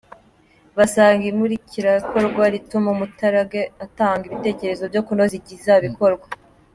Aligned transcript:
Basanga 0.77 1.23
imurikabikorwa 1.31 2.43
rituma 2.53 2.87
umuturage 2.95 3.61
atanga 3.85 4.23
ibitekerezo 4.25 4.83
byo 4.91 5.01
kunoza 5.05 5.33
ibizakorwa 5.39 6.27